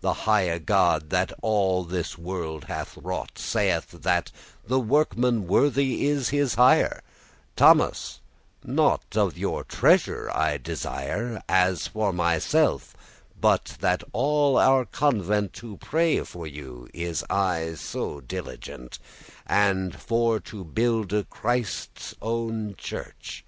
[0.00, 4.32] The highe God, that all this world hath wrought, Saith, that
[4.66, 7.00] the workman worthy is his hire
[7.54, 8.18] Thomas,
[8.64, 12.96] nought of your treasure I desire As for myself,
[13.40, 18.98] but that all our convent To pray for you is aye so diligent:
[19.46, 23.44] And for to builde Christe's owen church.